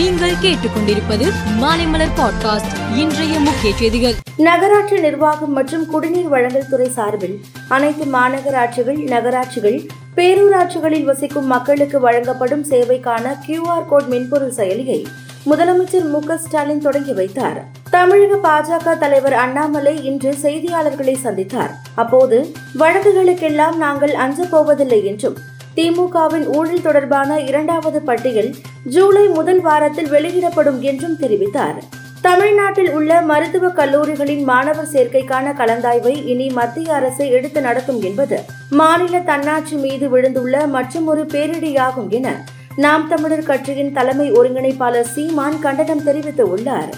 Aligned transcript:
நீங்கள் 0.00 0.34
கேட்டுக்கொண்டிருப்பது 0.42 1.32
மாலைமலர் 1.60 2.16
பாட்காஸ்ட். 2.16 2.96
இன்றைய 2.96 3.38
முக்கிய 3.38 3.76
செய்திகள். 3.76 4.14
நகராட்சி 4.36 4.98
நிர்வாகம் 4.98 5.52
மற்றும் 5.52 5.86
குடிநீர் 5.86 6.28
வழங்கல் 6.28 6.68
துறை 6.70 6.88
சார்பில் 6.88 7.40
அனைத்து 7.68 8.04
மாநகராட்சிகள் 8.04 9.02
நகராட்சிகள் 9.02 9.86
பேரூராட்சிகளில் 10.16 11.04
வசிக்கும் 11.04 11.46
மக்களுக்கு 11.46 12.00
வழங்கப்படும் 12.00 12.64
சேவைக்கான 12.64 13.38
கியூஆர் 13.46 13.86
கோட் 13.88 14.04
மென்பொருள் 14.04 14.52
செயலியை 14.56 15.04
முதலமைச்சர் 15.46 16.08
மு 16.08 16.36
ஸ்டாலின் 16.36 16.80
தொடங்கி 16.80 17.12
வைத்தார். 17.12 17.64
தமிழக 17.90 18.34
பாஜக 18.48 18.98
தலைவர் 18.98 19.32
அண்ணாமலை 19.32 20.04
இன்று 20.04 20.34
செய்தியாளர்களை 20.42 21.16
சந்தித்தார். 21.24 21.70
அப்போது 21.94 22.52
வழக்குகளுக்கெல்லாம் 22.78 23.76
நாங்கள் 23.76 24.14
அஞ்சப் 24.14 24.50
போவதில்லை 24.50 25.06
என்றும் 25.06 25.36
திமுகவின் 25.80 26.44
ஊழல் 26.44 26.82
தொடர்பான 26.82 27.40
இரண்டாவது 27.40 28.02
பட்டியல் 28.02 28.54
ஜூலை 28.84 29.26
முதல் 29.26 29.60
வாரத்தில் 29.60 30.08
வெளியிடப்படும் 30.08 30.80
என்றும் 30.80 31.16
தெரிவித்தார். 31.20 31.78
தமிழ்நாட்டில் 32.22 32.92
உள்ள 32.92 33.20
மருத்துவக் 33.20 33.76
கல்லூரிகளின் 33.76 34.44
மாணவர் 34.44 34.88
சேர்க்கைக்கான 34.92 35.52
கலந்தாய்வை 35.52 36.26
இனி 36.26 36.48
மத்திய 36.48 36.94
அரசு 36.94 37.28
எடுத்து 37.28 37.60
நடத்தும் 37.60 38.02
என்பது 38.02 38.40
மாநில 38.70 39.20
தன்னாட்சி 39.20 39.76
மீது 39.76 40.08
விழுந்துள்ள 40.08 40.68
மற்றொரு 40.68 41.24
பேரிடியாகும் 41.24 42.08
என 42.08 42.44
நாம் 42.76 43.08
தமிழர் 43.08 43.42
கட்சியின் 43.42 43.92
தலைமை 43.92 44.32
ஒருங்கிணைப்பாளர் 44.32 45.12
சீமான் 45.14 45.58
கண்டனம் 45.58 46.06
தெரிவித்துள்ளார் 46.06 46.92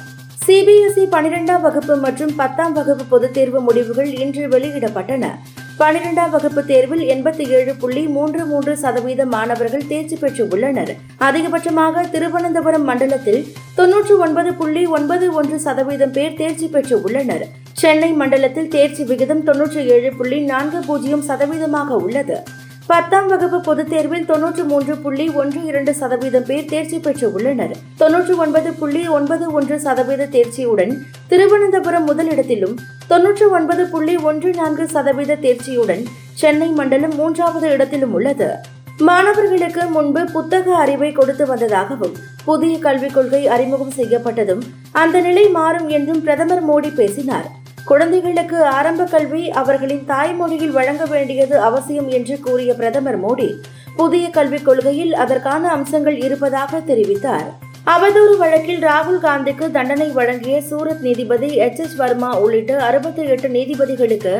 சிபிஎஸ்இ 0.47 1.07
பனிரெண்டாம் 1.11 1.61
வகுப்பு 1.61 1.97
மற்றும் 1.97 2.35
பத்தாம் 2.35 2.73
வகுப்பு 2.73 3.05
பொதுத் 3.05 3.35
தேர்வு 3.35 3.61
முடிவுகள் 3.61 4.19
இன்று 4.19 4.49
வெளியிடப்பட்டன. 4.49 5.27
பனிரெண்டாம் 5.83 6.33
வகுப்பு 6.33 6.63
தேர்வில் 6.69 7.03
எண்பத்தி 7.13 7.45
ஏழு 7.57 7.73
புள்ளி 7.75 8.03
மூன்று 8.17 8.43
மூன்று 8.51 8.73
சதவீத 8.83 9.23
மாணவர்கள் 9.33 9.87
தேர்ச்சி 9.87 10.17
பெற்று 10.17 10.43
உள்ளனர் 10.55 10.93
அதிகபட்சமாக 11.29 12.05
திருவனந்தபுரம் 12.13 12.87
மண்டலத்தில் 12.91 13.41
தொன்னூற்று 13.75 14.15
ஒன்பது 14.27 14.51
புள்ளி 14.61 14.83
ஒன்பது 14.99 15.27
ஒன்று 15.41 15.59
சதவீதம் 15.67 16.15
பேர் 16.17 16.39
தேர்ச்சி 16.41 16.69
பெற்று 16.75 16.97
உள்ளனர் 17.06 17.45
சென்னை 17.83 18.11
மண்டலத்தில் 18.21 18.73
தேர்ச்சி 18.75 19.05
விகிதம் 19.05 19.45
தொன்னூற்றி 19.48 19.83
ஏழு 19.95 20.11
புள்ளி 20.19 20.39
நான்கு 20.53 20.81
பூஜ்ஜியம் 20.89 21.27
சதவீதமாக 21.29 21.97
உள்ளது. 22.06 22.37
பத்தாம் 22.86 23.28
வகுப்பு 23.28 23.61
பொதுத் 23.61 23.88
தேர்வில் 23.88 24.25
தொன்னூற்று 24.27 24.64
மூன்று 24.64 24.97
புள்ளி 24.97 25.28
ஒன்று 25.28 25.64
இரண்டு 25.64 25.94
சதவீதம் 25.94 26.44
பேர் 26.47 26.64
தேர்ச்சி 26.64 26.98
பெற்று 26.98 27.33
உள்ளனர். 27.33 27.77
தொன்னூற்று 27.97 28.36
ஒன்பது 28.36 28.72
புள்ளி 28.72 29.08
ஒன்பது 29.08 29.52
ஒன்று 29.52 29.80
சதவீத 29.80 30.27
தேர்ச்சியுடன் 30.27 30.92
திருவனந்தபுரம் 31.28 32.08
முதலிடத்திலும் 32.08 32.75
தொன்னூற்று 33.08 33.50
ஒன்பது 33.50 33.86
புள்ளி 33.86 34.16
ஒன்று 34.16 34.50
நான்கு 34.50 34.88
சதவீத 34.88 35.36
தேர்ச்சியுடன் 35.36 36.05
சென்னை 36.34 36.69
மண்டலம் 36.69 37.14
மூன்றாவது 37.14 37.70
இடத்திலும் 37.70 38.12
உள்ளது. 38.12 38.50
மாணவர்களுக்கு 38.98 39.86
முன்பு 39.86 40.25
புத்தக 40.33 40.75
அறிவை 40.77 41.12
கொடுத்து 41.12 41.47
வந்ததாகவும் 41.47 42.16
புதிய 42.44 42.78
கல்விக் 42.78 43.14
கொள்கை 43.14 43.48
அறிமுகம் 43.48 43.97
செய்யப்பட்டதும் 43.97 44.60
அந்த 44.92 45.20
நிலை 45.20 45.48
மாறும் 45.48 45.88
என்றும் 45.88 46.22
பிரதமர் 46.22 46.69
மோடி 46.70 46.94
பேசினார். 46.94 47.60
குழந்தைகளுக்கு 47.84 48.64
ஆரம்ப 48.64 49.05
கல்வி 49.05 49.50
அவர்களின் 49.50 50.05
தாய்மொழியில் 50.08 50.70
வழங்க 50.70 51.05
வேண்டியது 51.05 51.61
அவசியம் 51.61 52.08
என்று 52.08 52.41
கூறிய 52.41 52.75
பிரதமர் 52.75 53.25
மோடி 53.25 53.55
புதிய 53.97 54.30
கல்விக் 54.30 54.64
கொள்கையில் 54.64 55.14
அதற்கான 55.14 55.69
அம்சங்கள் 55.69 56.22
இருப்பதாக 56.22 56.78
தெரிவித்தார். 56.78 57.48
அவதூறு 57.86 58.36
வழக்கில் 58.38 58.83
ராகுல் 58.83 59.19
காந்திக்கு 59.22 59.70
தண்டனை 59.70 60.10
வழங்கிய 60.10 60.62
சூரத் 60.70 61.00
நீதிபதி 61.00 61.55
எச் 61.55 61.78
எஸ் 61.78 61.97
வர்மா 61.97 62.38
உள்ளிட்ட 62.38 62.77
அறுபத்தி 62.83 63.25
எட்டு 63.25 63.48
நீதிபதிகளுக்கு 63.48 64.34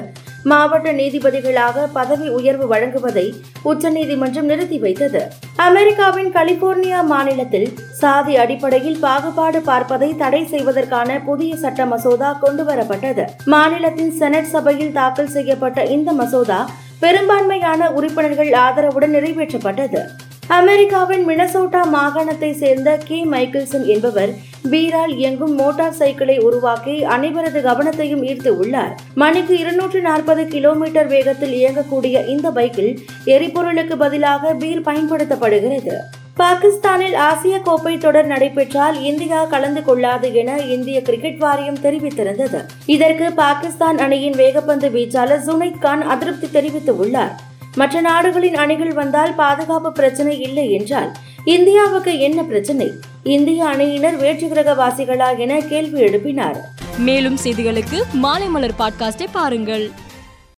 மாவட்ட 0.45 0.93
நீதிபதிகளாக 0.93 1.87
பதவி 1.93 2.29
உயர்வு 2.29 2.67
வழங்குவதை 2.75 3.25
உச்சநீதிமன்றம் 3.63 4.45
நிறுத்தி 4.45 4.79
வைத்தது. 4.79 5.21
அமெரிக்காவின் 5.57 6.31
கலிபோர்னியா 6.33 7.01
மாநிலத்தில் 7.05 7.69
சாதி 8.01 8.37
அடிப்படையில் 8.37 8.99
பாகுபாடு 8.99 9.61
பார்ப்பதை 9.61 10.17
தடை 10.17 10.45
செய்வதற்கான 10.45 11.21
புதிய 11.21 11.57
சட்ட 11.57 11.87
மசோதா 11.87 12.39
கொண்டுவரப்பட்டது. 12.43 13.27
மாநிலத்தின் 13.45 14.13
செனட் 14.13 14.51
சபையில் 14.55 14.93
தாக்கல் 14.93 15.33
செய்யப்பட்ட 15.37 15.85
இந்த 15.85 16.13
மசோதா 16.13 16.71
பெரும்பான்மையான 17.01 17.91
உறுப்பினர்கள் 17.91 18.53
ஆதரவுடன் 18.67 19.15
நிறைவேற்றப்பட்டது. 19.17 20.03
அமெரிக்காவின் 20.49 21.29
மினசோட்டா 21.29 21.83
மாகாணத்தை 21.93 22.53
சேர்ந்த 22.53 22.97
கே 22.97 23.25
மைக்கேல்சன் 23.25 23.87
என்பவர் 23.87 24.31
பீரால் 24.71 25.17
இயங்கும் 25.17 25.55
மோட்டார் 25.55 25.93
சைக்கிளை 25.93 26.39
உருவாக்கி 26.39 27.05
அனைவரது 27.05 27.61
கவனத்தையும் 27.63 28.25
ஈர்த்து 28.25 28.49
உள்ளார். 28.49 28.99
மணிக்கு 29.15 29.59
இருநூற்று 29.59 30.01
நாற்பது 30.01 30.47
கிலோமீட்டர் 30.47 31.07
வேகத்தில் 31.07 31.53
இயங்கக்கூடிய 31.53 32.27
இந்த 32.27 32.51
பைக்கில் 32.51 32.99
எரிபொருளுக்கு 33.25 33.97
பதிலாக 33.97 34.55
பீர் 34.55 34.81
பயன்படுத்தப்படுகிறது. 34.81 35.97
பாகிஸ்தானில் 36.37 37.15
ஆசிய 37.15 37.59
கோப்பை 37.59 37.99
தொடர் 37.99 38.27
நடைபெற்றால் 38.27 39.03
இந்தியா 39.03 39.45
கலந்து 39.45 39.83
கொள்ளாது 39.83 40.35
என 40.35 40.59
இந்திய 40.59 41.03
கிரிக்கெட் 41.03 41.39
வாரியம் 41.39 41.81
தெரிவித்திருந்தது. 41.83 42.61
இதற்கு 42.87 43.33
பாகிஸ்தான் 43.33 43.99
அணியின் 43.99 44.35
வேகப்பந்து 44.35 44.91
வீச்சாளர் 44.91 45.45
ஜுனைத் 45.47 45.79
கான் 45.79 46.03
அதிருப்தி 46.03 46.61
தெரிவித்துள்ளார் 46.61 47.31
மற்ற 47.77 48.01
நாடுகளின் 48.01 48.55
அணிகள் 48.55 48.93
வந்தால் 48.93 49.35
பாதுகாப்பு 49.35 49.93
பிரச்சனை 49.93 50.41
இல்லை 50.41 50.73
என்றால் 50.73 51.13
இந்தியாவுக்கு 51.45 52.19
என்ன 52.19 52.43
பிரச்சனை? 52.43 52.91
இந்திய 53.23 53.65
அணியினர் 53.65 54.17
வேற்று 54.17 54.47
கிரகவாசிகளா 54.47 55.39
என 55.39 55.61
கேள்வி 55.61 56.01
எழுப்பினார். 56.01 56.57
மேலும் 56.99 57.39
செய்திகளுக்கு 57.45 58.03
மாலை 58.13 58.49
மலர் 58.49 58.75
பாட்காஸ்டை 58.79 59.27
பாருங்கள். 59.33 59.91